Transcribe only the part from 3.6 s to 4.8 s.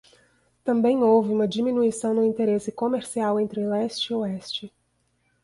leste e oeste.